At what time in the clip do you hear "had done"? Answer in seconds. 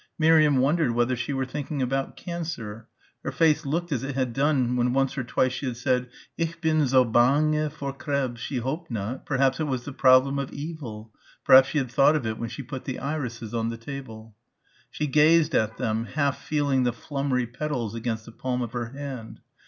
4.15-4.75